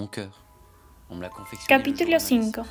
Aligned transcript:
Mon 0.00 0.06
cœur. 0.06 0.32
On 1.10 1.16
me 1.16 1.20
l'a 1.20 1.28
confectionné. 1.28 1.68
Capítulo 1.68 2.18
5 2.18 2.64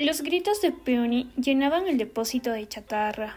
Los 0.00 0.20
gritos 0.20 0.60
de 0.60 0.70
Peony 0.70 1.32
llenaban 1.34 1.86
el 1.86 1.96
depósito 1.96 2.50
de 2.50 2.68
chatarra, 2.68 3.36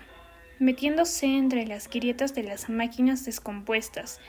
metiéndose 0.59 1.27
entre 1.27 1.65
las 1.65 1.89
grietas 1.89 2.35
de 2.35 2.43
las 2.43 2.69
máquinas 2.69 3.23
descompuestas 3.23 4.19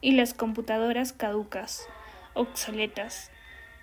y 0.00 0.12
las 0.12 0.34
computadoras 0.34 1.12
caducas, 1.12 1.88
obsoletas. 2.34 3.32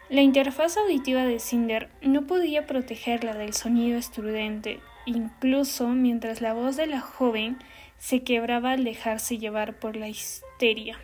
La 0.09 0.21
interfaz 0.21 0.77
auditiva 0.77 1.25
de 1.25 1.41
Cinder 1.41 1.89
no 2.01 2.27
podía 2.27 2.65
protegerla 2.65 3.33
del 3.33 3.51
sonido 3.53 3.97
estridente, 3.97 4.79
incluso 5.05 5.89
mientras 5.89 6.39
la 6.39 6.53
voz 6.53 6.77
de 6.77 6.87
la 6.87 7.01
joven 7.01 7.59
se 7.97 8.23
quebraba 8.23 8.71
al 8.71 8.85
dejarse 8.85 9.37
llevar 9.37 9.77
por 9.77 9.97
la 9.97 10.07
histeria. 10.07 10.97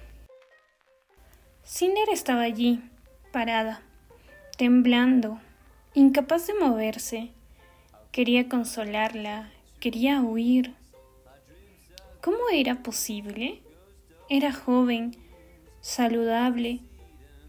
Cinder 1.69 2.07
estaba 2.09 2.43
allí, 2.43 2.79
parada, 3.33 3.81
temblando, 4.57 5.41
incapaz 5.93 6.47
de 6.47 6.53
moverse. 6.53 7.31
Quería 8.13 8.47
consolarla, 8.47 9.51
quería 9.81 10.21
huir. 10.21 10.75
¿Cómo 12.21 12.37
era 12.53 12.75
posible? 12.83 13.59
Era 14.29 14.53
joven, 14.53 15.17
saludable, 15.81 16.79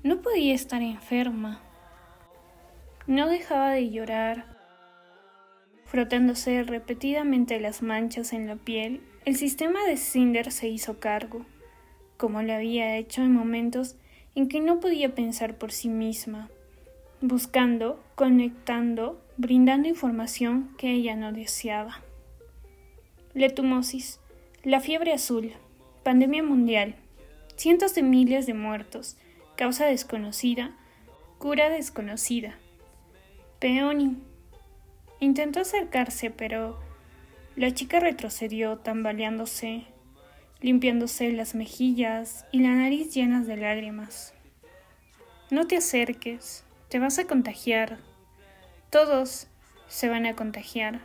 no 0.02 0.20
podía 0.20 0.52
estar 0.52 0.82
enferma. 0.82 1.62
No 3.06 3.28
dejaba 3.28 3.70
de 3.70 3.88
llorar. 3.88 4.46
Frotándose 5.84 6.64
repetidamente 6.64 7.60
las 7.60 7.82
manchas 7.82 8.32
en 8.32 8.48
la 8.48 8.56
piel, 8.56 9.00
el 9.24 9.36
sistema 9.36 9.84
de 9.84 9.96
Cinder 9.96 10.50
se 10.50 10.66
hizo 10.66 10.98
cargo, 10.98 11.46
como 12.16 12.42
lo 12.42 12.52
había 12.52 12.96
hecho 12.96 13.22
en 13.22 13.32
momentos 13.32 13.94
en 14.34 14.48
que 14.48 14.60
no 14.60 14.80
podía 14.80 15.14
pensar 15.14 15.56
por 15.56 15.72
sí 15.72 15.88
misma, 15.88 16.48
buscando, 17.20 18.02
conectando, 18.14 19.20
brindando 19.36 19.88
información 19.88 20.74
que 20.78 20.92
ella 20.92 21.16
no 21.16 21.32
deseaba. 21.32 22.02
Letumosis, 23.34 24.20
la 24.62 24.80
fiebre 24.80 25.12
azul, 25.12 25.52
pandemia 26.02 26.42
mundial, 26.42 26.96
cientos 27.56 27.94
de 27.94 28.02
miles 28.02 28.46
de 28.46 28.54
muertos, 28.54 29.16
causa 29.56 29.86
desconocida, 29.86 30.76
cura 31.38 31.68
desconocida. 31.68 32.56
Peony. 33.58 34.16
Intentó 35.20 35.60
acercarse, 35.60 36.30
pero 36.30 36.78
la 37.56 37.74
chica 37.74 37.98
retrocedió 37.98 38.78
tambaleándose 38.78 39.86
limpiándose 40.60 41.30
las 41.32 41.54
mejillas 41.54 42.46
y 42.52 42.60
la 42.60 42.74
nariz 42.74 43.14
llenas 43.14 43.46
de 43.46 43.56
lágrimas. 43.56 44.34
No 45.50 45.66
te 45.66 45.76
acerques, 45.76 46.64
te 46.88 46.98
vas 46.98 47.18
a 47.18 47.26
contagiar. 47.26 47.98
Todos 48.90 49.46
se 49.88 50.08
van 50.08 50.26
a 50.26 50.34
contagiar. 50.34 51.00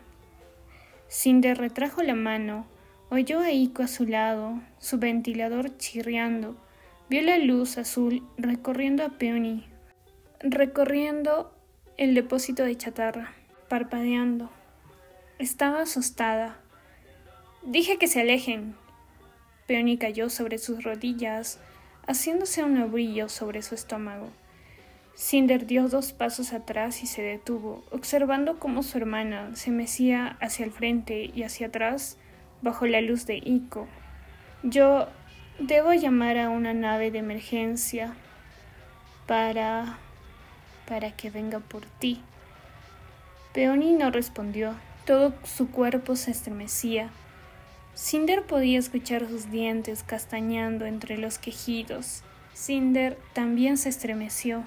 Cinder 1.07 1.57
retrajo 1.57 2.01
la 2.01 2.15
mano, 2.15 2.65
oyó 3.09 3.39
a 3.39 3.51
Ico 3.51 3.83
a 3.83 3.87
su 3.87 4.05
lado, 4.05 4.61
su 4.79 4.97
ventilador 4.97 5.77
chirriando, 5.77 6.57
vio 7.09 7.21
la 7.21 7.37
luz 7.37 7.77
azul 7.77 8.27
recorriendo 8.37 9.03
a 9.03 9.09
Peony, 9.09 9.65
recorriendo 10.39 11.53
el 11.97 12.15
depósito 12.15 12.63
de 12.63 12.75
chatarra, 12.75 13.33
parpadeando. 13.69 14.49
Estaba 15.37 15.81
asustada. 15.81 16.59
Dije 17.63 17.97
que 17.97 18.07
se 18.07 18.21
alejen, 18.21 18.75
Peony 19.67 19.97
cayó 19.97 20.29
sobre 20.29 20.57
sus 20.57 20.83
rodillas, 20.83 21.59
haciéndose 22.05 22.63
un 22.63 22.91
brillo 22.91 23.29
sobre 23.29 23.61
su 23.61 23.75
estómago. 23.75 24.29
Cinder 25.15 25.65
dio 25.67 25.87
dos 25.87 26.11
pasos 26.11 26.53
atrás 26.53 27.03
y 27.03 27.07
se 27.07 27.21
detuvo, 27.21 27.83
observando 27.91 28.59
cómo 28.59 28.83
su 28.83 28.97
hermana 28.97 29.55
se 29.55 29.71
mecía 29.71 30.37
hacia 30.41 30.65
el 30.65 30.71
frente 30.71 31.31
y 31.33 31.43
hacia 31.43 31.67
atrás 31.67 32.17
bajo 32.61 32.87
la 32.87 32.99
luz 32.99 33.25
de 33.25 33.37
Ico. 33.37 33.87
Yo 34.63 35.07
debo 35.59 35.93
llamar 35.93 36.37
a 36.37 36.49
una 36.49 36.73
nave 36.73 37.11
de 37.11 37.19
emergencia 37.19 38.15
para... 39.27 39.97
para 40.87 41.11
que 41.11 41.29
venga 41.29 41.59
por 41.59 41.85
ti. 41.85 42.21
Peony 43.53 43.93
no 43.93 44.09
respondió. 44.09 44.73
Todo 45.05 45.33
su 45.43 45.69
cuerpo 45.69 46.15
se 46.15 46.31
estremecía. 46.31 47.09
Cinder 47.95 48.43
podía 48.43 48.79
escuchar 48.79 49.27
sus 49.27 49.51
dientes 49.51 50.03
castañando 50.03 50.85
entre 50.85 51.17
los 51.17 51.37
quejidos. 51.37 52.23
Cinder 52.53 53.19
también 53.33 53.77
se 53.77 53.89
estremeció. 53.89 54.63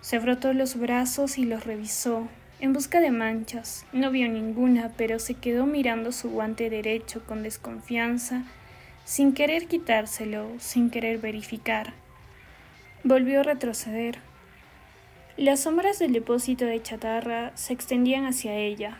Se 0.00 0.18
frotó 0.18 0.52
los 0.52 0.76
brazos 0.76 1.38
y 1.38 1.44
los 1.44 1.64
revisó, 1.64 2.28
en 2.58 2.72
busca 2.72 3.00
de 3.00 3.12
manchas. 3.12 3.86
No 3.92 4.10
vio 4.10 4.28
ninguna, 4.28 4.92
pero 4.96 5.20
se 5.20 5.34
quedó 5.34 5.64
mirando 5.64 6.10
su 6.10 6.30
guante 6.30 6.70
derecho 6.70 7.24
con 7.24 7.44
desconfianza, 7.44 8.42
sin 9.04 9.32
querer 9.32 9.68
quitárselo, 9.68 10.48
sin 10.58 10.90
querer 10.90 11.18
verificar. 11.18 11.92
Volvió 13.04 13.40
a 13.40 13.44
retroceder. 13.44 14.18
Las 15.36 15.60
sombras 15.60 16.00
del 16.00 16.12
depósito 16.12 16.64
de 16.64 16.82
chatarra 16.82 17.52
se 17.56 17.72
extendían 17.72 18.26
hacia 18.26 18.54
ella. 18.54 18.98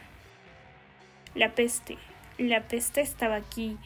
La 1.35 1.55
peste, 1.55 1.99
la 2.49 2.69
peste 2.69 3.01
estaba 3.01 3.37
aquí, 3.37 3.77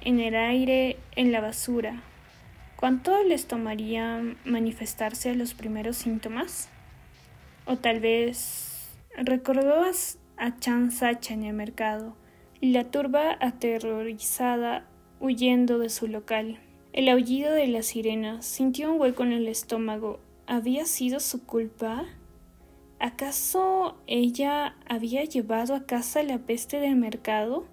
en 0.00 0.20
el 0.20 0.34
aire, 0.34 0.98
en 1.16 1.32
la 1.32 1.40
basura. 1.40 2.02
¿Cuánto 2.76 3.22
les 3.22 3.46
tomaría 3.46 4.22
manifestarse 4.44 5.34
los 5.34 5.54
primeros 5.54 5.96
síntomas? 5.96 6.68
O 7.64 7.76
tal 7.76 8.00
vez 8.00 8.88
recordó 9.16 9.84
a 10.36 10.58
Chan 10.58 10.90
Sacha 10.90 11.34
en 11.34 11.44
el 11.44 11.54
mercado, 11.54 12.14
la 12.60 12.84
turba 12.84 13.36
aterrorizada 13.40 14.86
huyendo 15.20 15.78
de 15.78 15.88
su 15.88 16.06
local. 16.06 16.58
El 16.92 17.08
aullido 17.08 17.52
de 17.52 17.66
la 17.66 17.82
sirena 17.82 18.42
sintió 18.42 18.92
un 18.92 19.00
hueco 19.00 19.22
en 19.22 19.32
el 19.32 19.48
estómago. 19.48 20.20
¿Había 20.46 20.84
sido 20.84 21.20
su 21.20 21.44
culpa? 21.44 22.04
¿Acaso 22.98 23.96
ella 24.06 24.76
había 24.88 25.24
llevado 25.24 25.74
a 25.74 25.84
casa 25.84 26.22
la 26.22 26.38
peste 26.38 26.78
del 26.78 26.96
mercado? 26.96 27.66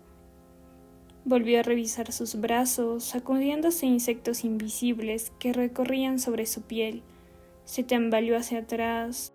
Volvió 1.26 1.62
a 1.62 1.64
revisar 1.64 2.12
sus 2.12 2.36
brazos, 2.36 3.06
sacudiéndose 3.06 3.86
insectos 3.86 4.44
invisibles 4.44 5.32
que 5.40 5.54
recorrían 5.54 6.20
sobre 6.20 6.46
su 6.46 6.64
piel. 6.64 7.02
Se 7.64 7.84
tambaleó 7.84 8.38
hacia 8.38 8.60
atrás. 8.60 9.34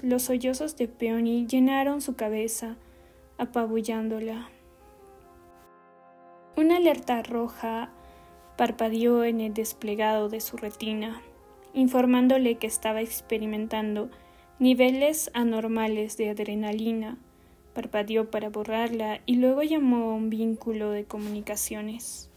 Los 0.00 0.24
sollozos 0.24 0.76
de 0.76 0.86
Peony 0.86 1.46
llenaron 1.46 2.02
su 2.02 2.14
cabeza, 2.14 2.76
apabullándola. 3.38 4.50
Una 6.58 6.76
alerta 6.76 7.22
roja 7.22 7.90
parpadeó 8.58 9.24
en 9.24 9.40
el 9.40 9.54
desplegado 9.54 10.28
de 10.28 10.40
su 10.42 10.58
retina, 10.58 11.22
informándole 11.72 12.56
que 12.56 12.66
estaba 12.66 13.00
experimentando 13.00 14.10
niveles 14.58 15.30
anormales 15.32 16.18
de 16.18 16.28
adrenalina 16.28 17.16
Parpadeó 17.74 18.30
para 18.30 18.48
borrarla 18.48 19.20
y 19.26 19.36
luego 19.36 19.62
llamó 19.62 20.10
a 20.10 20.14
un 20.14 20.30
vínculo 20.30 20.90
de 20.90 21.04
comunicaciones. 21.04 22.28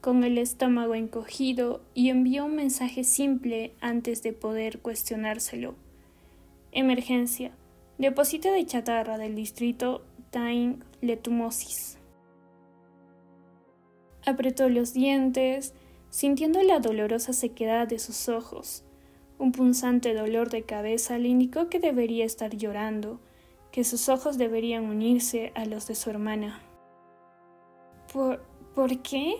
Con 0.00 0.24
el 0.24 0.38
estómago 0.38 0.94
encogido 0.94 1.80
y 1.94 2.08
envió 2.08 2.44
un 2.46 2.56
mensaje 2.56 3.04
simple 3.04 3.72
antes 3.80 4.22
de 4.22 4.32
poder 4.32 4.78
cuestionárselo. 4.78 5.74
Emergencia. 6.72 7.50
Depósito 7.98 8.52
de 8.52 8.64
chatarra 8.64 9.18
del 9.18 9.34
distrito 9.34 10.02
Tain 10.30 10.84
Letumosis. 11.00 11.98
Apretó 14.24 14.68
los 14.68 14.92
dientes, 14.92 15.74
sintiendo 16.10 16.62
la 16.62 16.80
dolorosa 16.80 17.32
sequedad 17.32 17.88
de 17.88 17.98
sus 17.98 18.28
ojos. 18.28 18.84
Un 19.38 19.52
punzante 19.52 20.14
dolor 20.14 20.50
de 20.50 20.62
cabeza 20.62 21.18
le 21.18 21.28
indicó 21.28 21.68
que 21.68 21.80
debería 21.80 22.24
estar 22.24 22.56
llorando, 22.56 23.20
que 23.78 23.84
sus 23.84 24.08
ojos 24.08 24.38
deberían 24.38 24.86
unirse 24.86 25.52
a 25.54 25.64
los 25.64 25.86
de 25.86 25.94
su 25.94 26.10
hermana. 26.10 26.60
¿Por, 28.12 28.42
¿por 28.74 29.02
qué? 29.02 29.36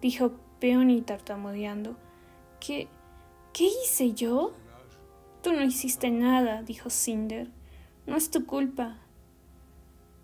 dijo 0.00 0.30
Peony 0.60 1.00
tartamudeando. 1.00 1.96
¿Qué, 2.60 2.86
¿Qué 3.52 3.64
hice 3.64 4.12
yo? 4.12 4.52
Tú 5.42 5.52
no 5.52 5.64
hiciste 5.64 6.08
nada, 6.12 6.62
dijo 6.62 6.88
Cinder. 6.88 7.50
No 8.06 8.14
es 8.14 8.30
tu 8.30 8.46
culpa. 8.46 8.98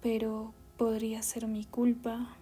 Pero 0.01 0.55
podría 0.77 1.21
ser 1.21 1.49
mi 1.49 1.65
culpa. 1.65 2.37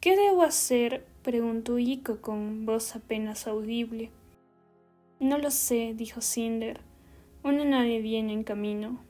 ¿Qué 0.00 0.16
debo 0.16 0.40
hacer? 0.40 1.06
preguntó 1.22 1.78
Ico 1.78 2.22
con 2.22 2.64
voz 2.64 2.96
apenas 2.96 3.46
audible. 3.46 4.10
No 5.20 5.36
lo 5.36 5.50
sé, 5.50 5.92
dijo 5.94 6.22
Cinder. 6.22 6.80
Una 7.44 7.66
nave 7.66 8.00
viene 8.00 8.32
en 8.32 8.42
camino. 8.42 9.04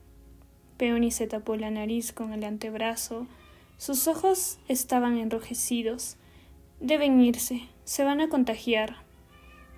Peony 0.77 1.11
se 1.11 1.27
tapó 1.27 1.55
la 1.55 1.71
nariz 1.71 2.13
con 2.13 2.33
el 2.33 2.43
antebrazo. 2.43 3.27
Sus 3.77 4.07
ojos 4.07 4.59
estaban 4.67 5.17
enrojecidos. 5.17 6.17
Deben 6.79 7.19
irse, 7.21 7.63
Se 7.83 8.03
van 8.03 8.21
a 8.21 8.29
contagiar. 8.29 8.97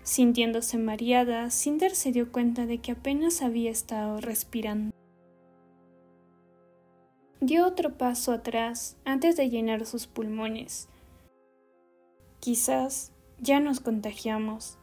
Sintiéndose 0.04 0.78
mareada, 0.78 1.52
Cinder 1.52 1.96
se 1.96 2.12
dio 2.12 2.32
cuenta 2.32 2.66
de 2.66 2.80
que 2.80 2.92
apenas 2.92 3.42
había 3.42 3.72
estado 3.72 4.20
respirando. 4.20 4.94
Dio 7.42 7.66
otro 7.66 7.98
paso 7.98 8.34
atrás 8.34 8.98
antes 9.06 9.38
de 9.38 9.50
llenar 9.50 9.86
sus 9.86 10.08
pulmones. 10.08 10.90
Quizás 12.40 13.14
ya 13.40 13.60
nos 13.60 13.80
contagiamos. 13.80 14.78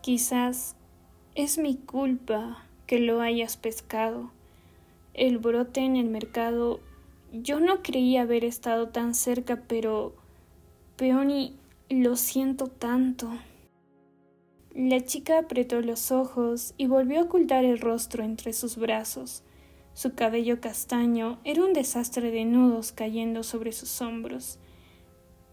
Quizás 0.00 0.76
es 1.34 1.58
mi 1.58 1.76
culpa 1.76 2.64
que 2.86 3.00
lo 3.00 3.20
hayas 3.20 3.56
pescado. 3.56 4.30
El 5.16 5.38
brote 5.38 5.80
en 5.80 5.96
el 5.96 6.10
mercado. 6.10 6.78
Yo 7.32 7.58
no 7.58 7.82
creía 7.82 8.22
haber 8.22 8.44
estado 8.44 8.88
tan 8.90 9.14
cerca, 9.14 9.62
pero... 9.66 10.14
Peony, 10.96 11.54
lo 11.88 12.16
siento 12.16 12.66
tanto. 12.66 13.30
La 14.74 15.02
chica 15.02 15.38
apretó 15.38 15.80
los 15.80 16.12
ojos 16.12 16.74
y 16.76 16.86
volvió 16.86 17.20
a 17.20 17.22
ocultar 17.22 17.64
el 17.64 17.78
rostro 17.78 18.24
entre 18.24 18.52
sus 18.52 18.76
brazos. 18.76 19.42
Su 19.94 20.14
cabello 20.14 20.60
castaño 20.60 21.38
era 21.44 21.64
un 21.64 21.72
desastre 21.72 22.30
de 22.30 22.44
nudos 22.44 22.92
cayendo 22.92 23.42
sobre 23.42 23.72
sus 23.72 24.02
hombros. 24.02 24.58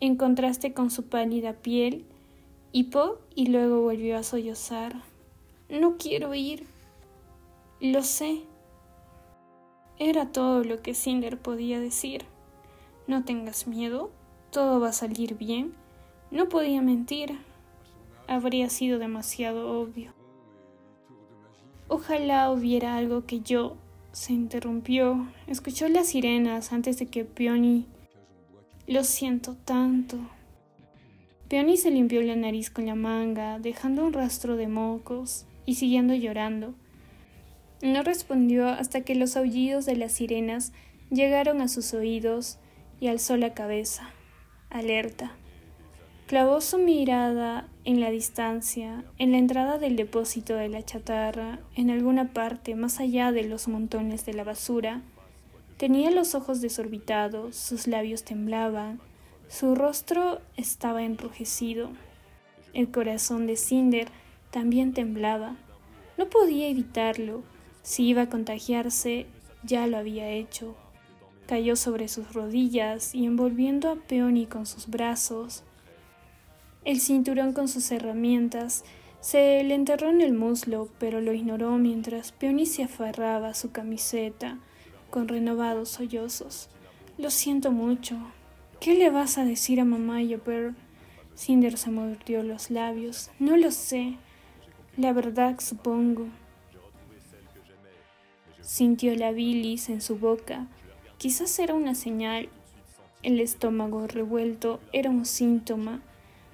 En 0.01 0.18
contraste 0.18 0.74
con 0.74 0.92
su 0.92 1.04
pálida 1.04 1.54
piel, 1.54 2.04
hipó 2.74 3.21
y 3.33 3.45
luego 3.45 3.80
volvió 3.80 4.18
a 4.18 4.24
sollozar. 4.24 4.94
No 5.69 5.95
quiero 5.98 6.33
ir. 6.33 6.66
Lo 7.80 8.04
sé. 8.04 8.42
Era 10.00 10.31
todo 10.31 10.63
lo 10.63 10.81
que 10.81 10.94
Cinder 10.94 11.38
podía 11.38 11.80
decir. 11.80 12.25
No 13.07 13.24
tengas 13.24 13.68
miedo, 13.68 14.12
todo 14.51 14.80
va 14.80 14.90
a 14.90 14.94
salir 14.94 15.38
bien. 15.38 15.74
No 16.31 16.50
podía 16.50 16.81
mentir. 16.81 17.38
Habría 18.28 18.69
sido 18.69 18.98
demasiado 19.00 19.80
obvio. 19.80 20.13
Ojalá 21.88 22.50
hubiera 22.51 22.95
algo 22.95 23.25
que 23.25 23.42
yo 23.42 23.75
se 24.13 24.34
interrumpió. 24.34 25.28
Escuchó 25.48 25.88
las 25.90 26.07
sirenas 26.07 26.72
antes 26.72 26.98
de 26.98 27.07
que 27.07 27.25
Peony... 27.25 27.86
Lo 28.86 29.04
siento 29.04 29.56
tanto. 29.63 30.18
Peony 31.48 31.78
se 31.78 31.92
limpió 31.92 32.22
la 32.22 32.36
nariz 32.36 32.69
con 32.69 32.86
la 32.86 32.95
manga, 32.95 33.60
dejando 33.60 34.06
un 34.06 34.12
rastro 34.12 34.56
de 34.56 34.68
mocos 34.68 35.45
y 35.66 35.75
siguiendo 35.75 36.13
llorando. 36.13 36.74
No 37.81 38.03
respondió 38.03 38.67
hasta 38.67 39.01
que 39.01 39.15
los 39.15 39.35
aullidos 39.35 39.85
de 39.85 39.95
las 39.95 40.13
sirenas 40.13 40.71
llegaron 41.09 41.61
a 41.61 41.67
sus 41.67 41.93
oídos 41.93 42.57
y 42.99 43.07
alzó 43.07 43.37
la 43.37 43.53
cabeza, 43.53 44.09
alerta. 44.69 45.33
Clavó 46.27 46.61
su 46.61 46.77
mirada 46.77 47.67
en 47.83 47.99
la 47.99 48.09
distancia, 48.09 49.03
en 49.17 49.33
la 49.33 49.37
entrada 49.37 49.77
del 49.77 49.95
depósito 49.95 50.55
de 50.55 50.69
la 50.69 50.83
chatarra, 50.83 51.59
en 51.75 51.89
alguna 51.89 52.31
parte 52.31 52.75
más 52.75 52.99
allá 52.99 53.31
de 53.31 53.43
los 53.43 53.67
montones 53.67 54.25
de 54.25 54.33
la 54.33 54.43
basura. 54.43 55.01
Tenía 55.77 56.11
los 56.11 56.33
ojos 56.33 56.61
desorbitados, 56.61 57.57
sus 57.57 57.87
labios 57.87 58.23
temblaban, 58.23 59.01
su 59.49 59.75
rostro 59.75 60.41
estaba 60.55 61.03
enrojecido. 61.03 61.89
El 62.73 62.89
corazón 62.89 63.45
de 63.45 63.57
Cinder 63.57 64.07
también 64.49 64.93
temblaba. 64.93 65.55
No 66.17 66.27
podía 66.29 66.67
evitarlo. 66.67 67.43
Si 67.83 68.07
iba 68.07 68.24
a 68.24 68.30
contagiarse, 68.30 69.27
ya 69.63 69.85
lo 69.85 69.97
había 69.97 70.30
hecho. 70.30 70.75
Cayó 71.45 71.75
sobre 71.75 72.07
sus 72.07 72.33
rodillas 72.33 73.13
y 73.13 73.25
envolviendo 73.25 73.91
a 73.91 73.95
Peony 73.95 74.47
con 74.47 74.65
sus 74.65 74.88
brazos, 74.88 75.63
el 76.85 77.00
cinturón 77.00 77.53
con 77.53 77.69
sus 77.69 77.91
herramientas 77.91 78.83
se 79.21 79.63
le 79.63 79.74
enterró 79.74 80.09
en 80.09 80.19
el 80.19 80.33
muslo, 80.33 80.89
pero 81.00 81.21
lo 81.21 81.31
ignoró 81.31 81.77
mientras 81.77 82.33
Peony 82.33 82.65
se 82.65 82.83
aferraba 82.83 83.50
a 83.50 83.53
su 83.53 83.71
camiseta 83.71 84.57
con 85.09 85.30
renovados 85.30 85.88
sollozos. 85.89 86.69
Lo 87.18 87.30
siento 87.30 87.71
mucho. 87.71 88.18
¿Qué 88.81 88.95
le 88.95 89.09
vas 89.09 89.38
a 89.38 89.45
decir 89.45 89.80
a 89.80 89.85
mamá 89.85 90.21
y 90.24 90.33
a 90.33 90.39
Pearl? 90.39 90.75
Cinder 91.35 91.77
se 91.77 91.89
mordió 91.89 92.44
los 92.44 92.69
labios. 92.69 93.31
No 93.39 93.56
lo 93.56 93.71
sé. 93.71 94.18
La 94.97 95.13
verdad, 95.13 95.62
supongo. 95.62 96.27
Sintió 98.63 99.13
la 99.15 99.33
bilis 99.33 99.89
en 99.89 100.01
su 100.01 100.18
boca. 100.18 100.68
Quizás 101.18 101.60
era 101.60 101.74
una 101.74 101.95
señal. 101.95 102.48
El 103.21 103.42
estómago 103.42 104.07
revuelto 104.07 104.80
era 104.94 105.10
un 105.10 105.25
síntoma. 105.25 106.01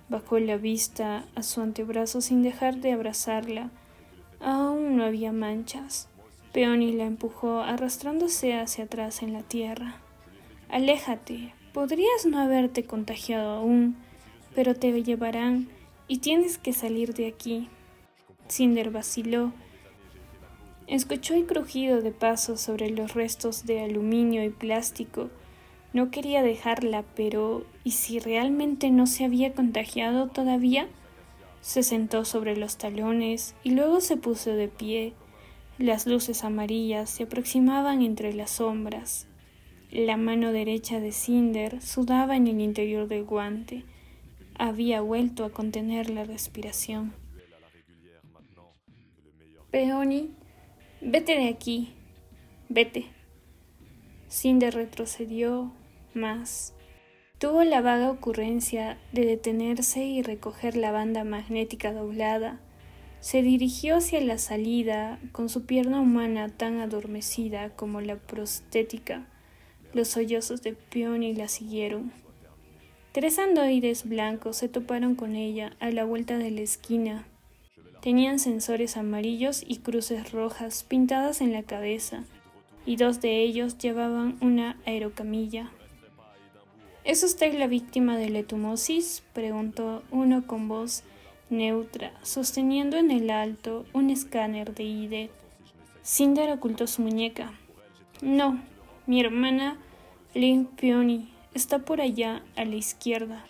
Bajó 0.09 0.39
la 0.39 0.57
vista 0.57 1.25
a 1.35 1.43
su 1.43 1.61
antebrazo 1.61 2.19
sin 2.19 2.41
dejar 2.41 2.77
de 2.77 2.93
abrazarla. 2.93 3.69
Aún 4.39 4.97
no 4.97 5.03
había 5.03 5.31
manchas. 5.31 6.09
Peony 6.51 6.93
la 6.93 7.05
empujó 7.05 7.61
arrastrándose 7.61 8.55
hacia 8.55 8.85
atrás 8.85 9.21
en 9.21 9.33
la 9.33 9.43
tierra. 9.43 10.01
Aléjate. 10.67 11.53
Podrías 11.73 12.25
no 12.25 12.39
haberte 12.39 12.85
contagiado 12.85 13.51
aún, 13.51 13.95
pero 14.55 14.73
te 14.73 15.03
llevarán 15.03 15.69
y 16.07 16.17
tienes 16.17 16.57
que 16.57 16.73
salir 16.73 17.13
de 17.13 17.27
aquí. 17.27 17.69
Cinder 18.47 18.89
vaciló. 18.89 19.53
Escuchó 20.89 21.35
el 21.35 21.45
crujido 21.45 22.01
de 22.01 22.11
pasos 22.11 22.59
sobre 22.59 22.89
los 22.89 23.13
restos 23.13 23.65
de 23.65 23.81
aluminio 23.81 24.43
y 24.43 24.49
plástico 24.49 25.29
no 25.91 26.11
quería 26.11 26.43
dejarla, 26.43 27.03
pero 27.15 27.65
¿y 27.83 27.91
si 27.91 28.19
realmente 28.19 28.91
no 28.91 29.07
se 29.07 29.25
había 29.25 29.53
contagiado 29.53 30.27
todavía? 30.27 30.87
Se 31.61 31.81
sentó 31.81 32.25
sobre 32.25 32.55
los 32.55 32.77
talones 32.77 33.55
y 33.63 33.71
luego 33.71 33.99
se 33.99 34.15
puso 34.15 34.51
de 34.51 34.67
pie. 34.67 35.13
Las 35.79 36.05
luces 36.05 36.43
amarillas 36.43 37.09
se 37.09 37.23
aproximaban 37.23 38.03
entre 38.03 38.33
las 38.33 38.51
sombras. 38.51 39.27
La 39.91 40.15
mano 40.15 40.51
derecha 40.51 40.99
de 40.99 41.11
Cinder 41.11 41.81
sudaba 41.81 42.35
en 42.35 42.45
el 42.45 42.61
interior 42.61 43.07
del 43.07 43.23
guante. 43.23 43.83
Había 44.59 45.01
vuelto 45.01 45.43
a 45.43 45.49
contener 45.49 46.11
la 46.11 46.23
respiración. 46.23 47.13
Peony, 49.71 50.29
vete 51.01 51.35
de 51.37 51.49
aquí. 51.49 51.93
Vete. 52.67 53.05
Cinder 54.27 54.73
retrocedió, 54.73 55.71
más. 56.13 56.73
Tuvo 57.39 57.63
la 57.63 57.81
vaga 57.81 58.11
ocurrencia 58.11 58.97
de 59.13 59.25
detenerse 59.25 60.03
y 60.03 60.21
recoger 60.21 60.75
la 60.75 60.91
banda 60.91 61.23
magnética 61.23 61.93
doblada. 61.93 62.59
Se 63.21 63.41
dirigió 63.41 63.97
hacia 63.97 64.21
la 64.21 64.37
salida 64.37 65.19
con 65.31 65.49
su 65.49 65.65
pierna 65.65 66.01
humana 66.01 66.49
tan 66.49 66.79
adormecida 66.79 67.69
como 67.75 68.01
la 68.01 68.17
prostética. 68.17 69.25
Los 69.93 70.09
sollozos 70.09 70.61
de 70.61 70.73
Peony 70.73 71.33
la 71.33 71.47
siguieron. 71.47 72.11
Tres 73.11 73.39
androides 73.39 74.07
blancos 74.07 74.57
se 74.57 74.69
toparon 74.69 75.15
con 75.15 75.35
ella 75.35 75.73
a 75.79 75.89
la 75.89 76.05
vuelta 76.05 76.37
de 76.37 76.51
la 76.51 76.61
esquina. 76.61 77.25
Tenían 78.01 78.39
sensores 78.39 78.95
amarillos 78.95 79.63
y 79.67 79.77
cruces 79.77 80.31
rojas 80.31 80.83
pintadas 80.83 81.41
en 81.41 81.51
la 81.51 81.63
cabeza, 81.63 82.23
y 82.85 82.95
dos 82.95 83.19
de 83.19 83.41
ellos 83.41 83.77
llevaban 83.77 84.37
una 84.41 84.77
aerocamilla. 84.85 85.69
¿Es 87.03 87.23
usted 87.23 87.53
la 87.57 87.67
víctima 87.67 88.17
de 88.17 88.29
la 88.29 88.39
etumosis? 88.39 89.23
preguntó 89.33 90.03
uno 90.11 90.47
con 90.47 90.67
voz 90.67 91.03
neutra, 91.49 92.13
sosteniendo 92.23 92.97
en 92.97 93.11
el 93.11 93.29
alto 93.29 93.85
un 93.93 94.09
escáner 94.09 94.73
de 94.75 94.83
ID. 94.83 95.29
Cinder 96.03 96.51
ocultó 96.51 96.87
su 96.87 97.01
muñeca. 97.01 97.51
No, 98.21 98.61
mi 99.07 99.19
hermana 99.19 99.77
Lynn 100.33 100.65
Peony 100.65 101.29
está 101.53 101.79
por 101.79 101.99
allá 101.99 102.43
a 102.55 102.63
la 102.65 102.75
izquierda. 102.75 103.45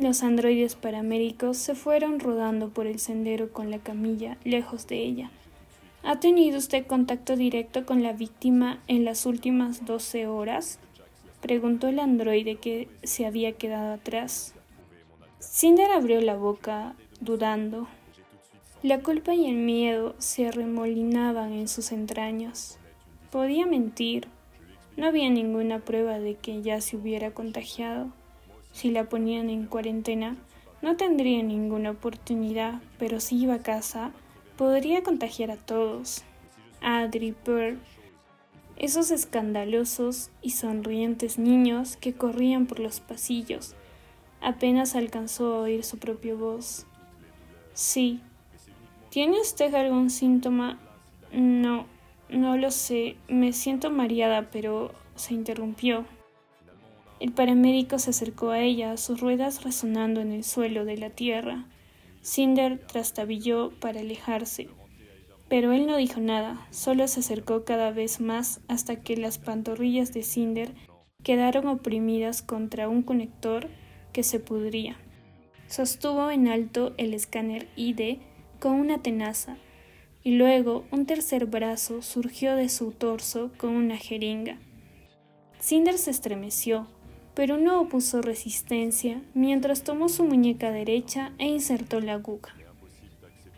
Los 0.00 0.22
androides 0.22 0.76
paramédicos 0.76 1.58
se 1.58 1.74
fueron 1.74 2.20
rodando 2.20 2.70
por 2.70 2.86
el 2.86 2.98
sendero 2.98 3.52
con 3.52 3.70
la 3.70 3.80
camilla 3.80 4.38
lejos 4.44 4.86
de 4.86 4.96
ella. 4.96 5.30
¿Ha 6.02 6.18
tenido 6.20 6.56
usted 6.56 6.86
contacto 6.86 7.36
directo 7.36 7.84
con 7.84 8.02
la 8.02 8.14
víctima 8.14 8.80
en 8.88 9.04
las 9.04 9.26
últimas 9.26 9.84
doce 9.84 10.26
horas? 10.26 10.78
preguntó 11.42 11.88
el 11.88 11.98
androide 11.98 12.56
que 12.56 12.88
se 13.02 13.26
había 13.26 13.52
quedado 13.52 13.92
atrás. 13.92 14.54
Cinder 15.38 15.90
abrió 15.90 16.18
la 16.22 16.34
boca, 16.34 16.94
dudando. 17.20 17.86
La 18.82 19.00
culpa 19.00 19.34
y 19.34 19.50
el 19.50 19.56
miedo 19.56 20.14
se 20.16 20.48
arremolinaban 20.48 21.52
en 21.52 21.68
sus 21.68 21.92
entrañas. 21.92 22.78
Podía 23.30 23.66
mentir. 23.66 24.28
No 24.96 25.08
había 25.08 25.28
ninguna 25.28 25.80
prueba 25.80 26.18
de 26.18 26.36
que 26.36 26.62
ya 26.62 26.80
se 26.80 26.96
hubiera 26.96 27.32
contagiado. 27.32 28.18
Si 28.72 28.90
la 28.90 29.08
ponían 29.08 29.50
en 29.50 29.66
cuarentena, 29.66 30.36
no 30.82 30.96
tendría 30.96 31.42
ninguna 31.42 31.90
oportunidad, 31.90 32.80
pero 32.98 33.20
si 33.20 33.42
iba 33.42 33.54
a 33.54 33.62
casa, 33.62 34.12
podría 34.56 35.02
contagiar 35.02 35.50
a 35.50 35.56
todos. 35.56 36.22
Adri, 36.80 37.32
Pearl 37.32 37.78
esos 38.80 39.10
escandalosos 39.10 40.30
y 40.40 40.52
sonrientes 40.52 41.38
niños 41.38 41.98
que 41.98 42.14
corrían 42.14 42.64
por 42.64 42.80
los 42.80 43.00
pasillos. 43.00 43.74
Apenas 44.40 44.96
alcanzó 44.96 45.54
a 45.54 45.58
oír 45.58 45.84
su 45.84 45.98
propia 45.98 46.34
voz. 46.34 46.86
Sí. 47.74 48.22
¿Tiene 49.10 49.38
usted 49.38 49.74
algún 49.74 50.08
síntoma? 50.08 50.80
No, 51.30 51.84
no 52.30 52.56
lo 52.56 52.70
sé. 52.70 53.16
Me 53.28 53.52
siento 53.52 53.90
mareada, 53.90 54.50
pero 54.50 54.94
se 55.14 55.34
interrumpió. 55.34 56.06
El 57.20 57.32
paramédico 57.32 57.98
se 57.98 58.10
acercó 58.10 58.48
a 58.48 58.60
ella, 58.60 58.96
sus 58.96 59.20
ruedas 59.20 59.62
resonando 59.62 60.22
en 60.22 60.32
el 60.32 60.42
suelo 60.42 60.86
de 60.86 60.96
la 60.96 61.10
tierra. 61.10 61.66
Cinder 62.22 62.78
trastabilló 62.86 63.78
para 63.78 64.00
alejarse, 64.00 64.68
pero 65.50 65.72
él 65.72 65.86
no 65.86 65.96
dijo 65.96 66.20
nada, 66.20 66.66
solo 66.70 67.06
se 67.08 67.20
acercó 67.20 67.64
cada 67.64 67.90
vez 67.90 68.20
más 68.20 68.60
hasta 68.68 68.96
que 69.02 69.18
las 69.18 69.38
pantorrillas 69.38 70.14
de 70.14 70.22
Cinder 70.22 70.74
quedaron 71.22 71.66
oprimidas 71.66 72.40
contra 72.40 72.88
un 72.88 73.02
conector 73.02 73.68
que 74.12 74.22
se 74.22 74.40
pudría. 74.40 74.96
Sostuvo 75.66 76.30
en 76.30 76.48
alto 76.48 76.94
el 76.96 77.12
escáner 77.12 77.68
ID 77.76 78.18
con 78.60 78.72
una 78.72 79.02
tenaza, 79.02 79.56
y 80.22 80.32
luego 80.32 80.84
un 80.90 81.04
tercer 81.04 81.46
brazo 81.46 82.00
surgió 82.00 82.56
de 82.56 82.68
su 82.68 82.92
torso 82.92 83.50
con 83.56 83.70
una 83.70 83.96
jeringa. 83.96 84.58
Cinder 85.58 85.98
se 85.98 86.10
estremeció, 86.10 86.86
pero 87.34 87.58
no 87.58 87.80
opuso 87.80 88.22
resistencia 88.22 89.22
mientras 89.34 89.82
tomó 89.82 90.08
su 90.08 90.24
muñeca 90.24 90.70
derecha 90.70 91.32
e 91.38 91.46
insertó 91.46 92.00
la 92.00 92.14
aguja. 92.14 92.54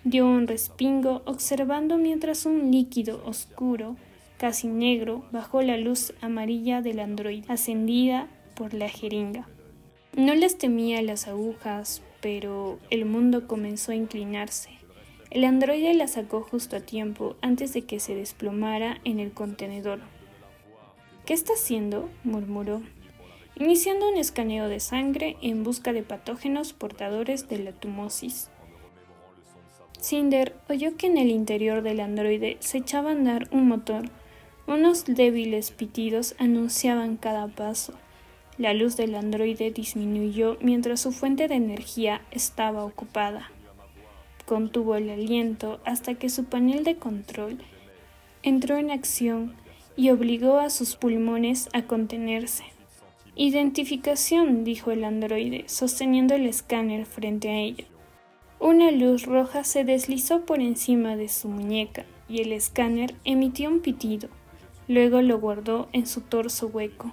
Dio 0.05 0.27
un 0.27 0.47
respingo 0.47 1.23
observando 1.27 1.97
mientras 1.97 2.45
un 2.45 2.71
líquido 2.71 3.23
oscuro, 3.25 3.97
casi 4.37 4.67
negro, 4.67 5.25
bajó 5.31 5.63
la 5.63 5.77
luz 5.77 6.13
amarilla 6.21 6.83
del 6.83 6.99
androide, 6.99 7.45
ascendida 7.49 8.29
por 8.57 8.75
la 8.75 8.89
jeringa. 8.89 9.49
No 10.17 10.35
les 10.35 10.59
temía 10.59 11.01
las 11.03 11.29
agujas, 11.29 12.03
pero 12.21 12.79
el 12.91 13.05
mundo 13.05 13.47
comenzó 13.47 13.93
a 13.93 13.95
inclinarse. 13.95 14.71
El 15.31 15.45
androide 15.45 15.95
la 15.95 16.09
sacó 16.09 16.43
justo 16.43 16.77
a 16.77 16.81
tiempo 16.81 17.37
antes 17.41 17.73
de 17.73 17.83
que 17.83 18.01
se 18.01 18.15
desplomara 18.15 19.01
en 19.05 19.21
el 19.21 19.33
contenedor. 19.33 20.01
¿Qué 21.25 21.33
está 21.33 21.55
haciendo? 21.55 22.11
murmuró 22.25 22.83
iniciando 23.57 24.09
un 24.09 24.17
escaneo 24.17 24.69
de 24.69 24.81
sangre 24.81 25.37
en 25.43 25.63
busca 25.63 25.93
de 25.93 26.03
patógenos 26.03 26.73
portadores 26.73 27.49
de 27.49 27.59
la 27.59 27.73
tumosis. 27.73 28.51
Cinder 30.01 30.57
oyó 30.69 30.97
que 30.97 31.07
en 31.07 31.17
el 31.17 31.31
interior 31.31 31.83
del 31.83 32.01
androide 32.01 32.57
se 32.61 32.79
echaba 32.79 33.11
a 33.11 33.13
andar 33.13 33.49
un 33.53 33.69
motor. 33.69 34.11
Unos 34.67 35.05
débiles 35.05 35.71
pitidos 35.71 36.35
anunciaban 36.39 37.17
cada 37.17 37.47
paso. 37.49 37.95
La 38.59 38.75
luz 38.75 38.97
del 38.97 39.15
androide 39.15 39.71
disminuyó 39.71 40.57
mientras 40.61 41.01
su 41.01 41.13
fuente 41.13 41.47
de 41.47 41.55
energía 41.55 42.23
estaba 42.31 42.85
ocupada. 42.85 43.51
Contuvo 44.45 44.97
el 44.97 45.09
aliento 45.09 45.81
hasta 45.85 46.15
que 46.15 46.29
su 46.29 46.47
panel 46.47 46.85
de 46.85 46.97
control 46.97 47.59
entró 48.43 48.77
en 48.79 48.91
acción 48.91 49.55
y 49.97 50.11
obligó 50.11 50.59
a 50.59 50.69
sus 50.71 50.97
pulmones 50.97 51.69
a 51.73 51.83
contenerse. 51.83 52.65
Identificación, 53.35 54.63
dijo 54.63 54.91
el 54.91 55.05
androide, 55.05 55.65
sosteniendo 55.67 56.35
el 56.35 56.47
escáner 56.47 57.07
frente 57.07 57.49
a 57.49 57.57
ella. 57.57 57.85
Una 58.61 58.91
luz 58.91 59.25
roja 59.25 59.65
se 59.65 59.85
deslizó 59.85 60.45
por 60.45 60.61
encima 60.61 61.17
de 61.17 61.29
su 61.29 61.49
muñeca 61.49 62.05
y 62.29 62.43
el 62.43 62.53
escáner 62.53 63.15
emitió 63.25 63.71
un 63.71 63.81
pitido. 63.81 64.29
Luego 64.87 65.23
lo 65.23 65.41
guardó 65.41 65.89
en 65.95 66.07
su 66.07 66.21
torso 66.21 66.67
hueco. 66.67 67.11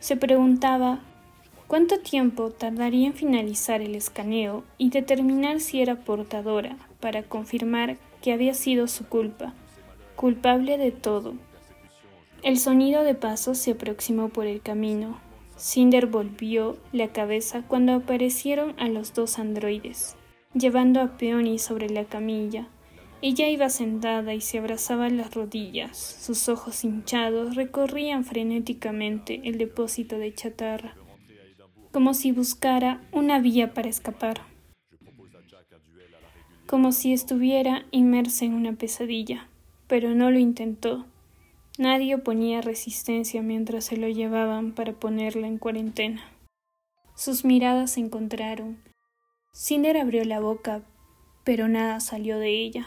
Se 0.00 0.16
preguntaba 0.16 1.00
cuánto 1.66 1.98
tiempo 1.98 2.50
tardaría 2.50 3.08
en 3.08 3.14
finalizar 3.14 3.82
el 3.82 3.94
escaneo 3.94 4.64
y 4.78 4.88
determinar 4.88 5.60
si 5.60 5.82
era 5.82 5.96
portadora 5.96 6.78
para 6.98 7.22
confirmar 7.22 7.98
que 8.22 8.32
había 8.32 8.54
sido 8.54 8.88
su 8.88 9.06
culpa, 9.06 9.52
culpable 10.16 10.78
de 10.78 10.92
todo. 10.92 11.34
El 12.42 12.58
sonido 12.58 13.02
de 13.02 13.14
pasos 13.14 13.58
se 13.58 13.72
aproximó 13.72 14.30
por 14.30 14.46
el 14.46 14.62
camino, 14.62 15.20
Cinder 15.56 16.06
volvió 16.06 16.76
la 16.92 17.08
cabeza 17.08 17.62
cuando 17.66 17.94
aparecieron 17.94 18.74
a 18.78 18.88
los 18.88 19.14
dos 19.14 19.38
androides, 19.38 20.16
llevando 20.52 21.00
a 21.00 21.16
Peony 21.16 21.58
sobre 21.58 21.88
la 21.88 22.04
camilla. 22.04 22.68
Ella 23.22 23.48
iba 23.48 23.70
sentada 23.70 24.34
y 24.34 24.42
se 24.42 24.58
abrazaba 24.58 25.08
las 25.08 25.34
rodillas. 25.34 25.96
Sus 25.96 26.50
ojos 26.50 26.84
hinchados 26.84 27.56
recorrían 27.56 28.24
frenéticamente 28.24 29.40
el 29.44 29.56
depósito 29.56 30.18
de 30.18 30.34
chatarra, 30.34 30.94
como 31.90 32.12
si 32.12 32.32
buscara 32.32 33.00
una 33.10 33.40
vía 33.40 33.72
para 33.72 33.88
escapar, 33.88 34.42
como 36.66 36.92
si 36.92 37.14
estuviera 37.14 37.86
inmersa 37.92 38.44
en 38.44 38.52
una 38.52 38.74
pesadilla, 38.74 39.48
pero 39.86 40.14
no 40.14 40.30
lo 40.30 40.38
intentó. 40.38 41.06
Nadie 41.78 42.14
oponía 42.14 42.62
resistencia 42.62 43.42
mientras 43.42 43.84
se 43.84 43.98
lo 43.98 44.08
llevaban 44.08 44.72
para 44.72 44.94
ponerla 44.94 45.46
en 45.46 45.58
cuarentena. 45.58 46.22
Sus 47.14 47.44
miradas 47.44 47.92
se 47.92 48.00
encontraron. 48.00 48.82
Cinder 49.52 49.98
abrió 49.98 50.24
la 50.24 50.40
boca, 50.40 50.82
pero 51.44 51.68
nada 51.68 52.00
salió 52.00 52.38
de 52.38 52.48
ella. 52.48 52.86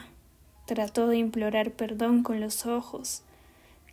Trató 0.66 1.08
de 1.08 1.18
implorar 1.18 1.74
perdón 1.74 2.24
con 2.24 2.42
los 2.42 2.66
ojos. 2.66 3.24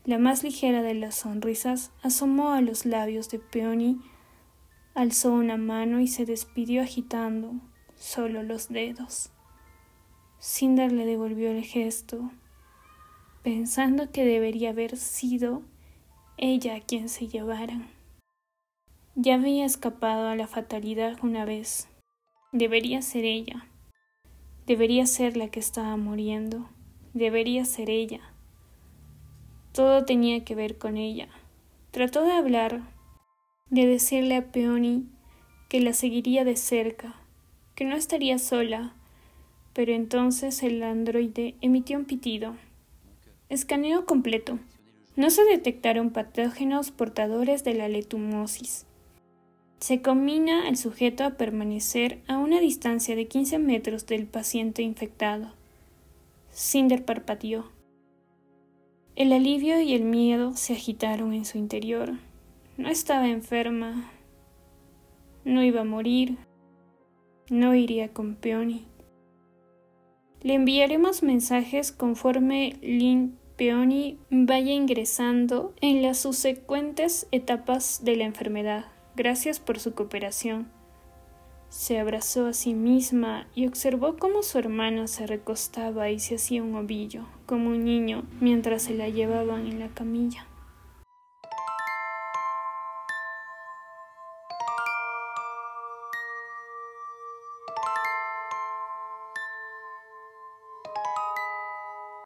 La 0.04 0.16
más 0.16 0.42
ligera 0.42 0.80
de 0.80 0.94
las 0.94 1.16
sonrisas 1.16 1.90
asomó 2.02 2.52
a 2.52 2.62
los 2.62 2.86
labios 2.86 3.28
de 3.28 3.38
Peony, 3.38 4.00
alzó 4.94 5.32
una 5.32 5.58
mano 5.58 6.00
y 6.00 6.06
se 6.06 6.24
despidió 6.24 6.80
agitando 6.80 7.52
solo 7.96 8.42
los 8.42 8.70
dedos. 8.70 9.30
Cinder 10.38 10.90
le 10.90 11.04
devolvió 11.04 11.50
el 11.50 11.64
gesto 11.64 12.30
pensando 13.46 14.10
que 14.10 14.24
debería 14.24 14.70
haber 14.70 14.96
sido 14.96 15.62
ella 16.36 16.80
quien 16.80 17.08
se 17.08 17.28
llevaran. 17.28 17.86
Ya 19.14 19.36
había 19.36 19.64
escapado 19.64 20.26
a 20.26 20.34
la 20.34 20.48
fatalidad 20.48 21.16
una 21.22 21.44
vez. 21.44 21.86
Debería 22.50 23.02
ser 23.02 23.24
ella. 23.24 23.68
Debería 24.66 25.06
ser 25.06 25.36
la 25.36 25.46
que 25.46 25.60
estaba 25.60 25.96
muriendo. 25.96 26.68
Debería 27.14 27.64
ser 27.64 27.88
ella. 27.88 28.18
Todo 29.70 30.04
tenía 30.04 30.44
que 30.44 30.56
ver 30.56 30.76
con 30.76 30.96
ella. 30.96 31.28
Trató 31.92 32.24
de 32.24 32.32
hablar, 32.32 32.82
de 33.70 33.86
decirle 33.86 34.34
a 34.34 34.50
Peony 34.50 35.04
que 35.68 35.80
la 35.80 35.92
seguiría 35.92 36.44
de 36.44 36.56
cerca, 36.56 37.14
que 37.76 37.84
no 37.84 37.94
estaría 37.94 38.40
sola, 38.40 38.96
pero 39.72 39.92
entonces 39.92 40.64
el 40.64 40.82
androide 40.82 41.54
emitió 41.60 41.96
un 41.96 42.06
pitido. 42.06 42.56
Escaneo 43.48 44.06
completo. 44.06 44.58
No 45.14 45.30
se 45.30 45.44
detectaron 45.44 46.10
patógenos 46.10 46.90
portadores 46.90 47.62
de 47.62 47.74
la 47.74 47.88
letumosis. 47.88 48.86
Se 49.78 50.02
combina 50.02 50.66
al 50.66 50.76
sujeto 50.76 51.22
a 51.22 51.36
permanecer 51.36 52.20
a 52.26 52.38
una 52.38 52.58
distancia 52.58 53.14
de 53.14 53.28
15 53.28 53.60
metros 53.60 54.06
del 54.06 54.26
paciente 54.26 54.82
infectado. 54.82 55.52
Cinder 56.50 57.04
parpadeó. 57.04 57.70
El 59.14 59.32
alivio 59.32 59.80
y 59.80 59.94
el 59.94 60.02
miedo 60.02 60.56
se 60.56 60.72
agitaron 60.72 61.32
en 61.32 61.44
su 61.44 61.56
interior. 61.56 62.14
No 62.76 62.88
estaba 62.88 63.28
enferma. 63.28 64.10
No 65.44 65.62
iba 65.62 65.82
a 65.82 65.84
morir. 65.84 66.36
No 67.48 67.76
iría 67.76 68.12
con 68.12 68.34
Peony. 68.34 68.82
Le 70.42 70.54
enviaremos 70.54 71.22
mensajes 71.22 71.92
conforme 71.92 72.76
Lin 72.82 73.36
Peony 73.56 74.18
vaya 74.30 74.72
ingresando 74.72 75.72
en 75.80 76.02
las 76.02 76.18
subsecuentes 76.18 77.26
etapas 77.32 78.04
de 78.04 78.16
la 78.16 78.24
enfermedad. 78.24 78.84
Gracias 79.16 79.60
por 79.60 79.78
su 79.78 79.94
cooperación. 79.94 80.68
Se 81.70 81.98
abrazó 81.98 82.46
a 82.46 82.52
sí 82.52 82.74
misma 82.74 83.48
y 83.54 83.66
observó 83.66 84.16
cómo 84.18 84.42
su 84.42 84.58
hermana 84.58 85.08
se 85.08 85.26
recostaba 85.26 86.10
y 86.10 86.18
se 86.20 86.36
hacía 86.36 86.62
un 86.62 86.74
ovillo, 86.74 87.26
como 87.46 87.70
un 87.70 87.84
niño, 87.84 88.24
mientras 88.40 88.82
se 88.82 88.94
la 88.94 89.08
llevaban 89.08 89.66
en 89.66 89.80
la 89.80 89.88
camilla. 89.88 90.46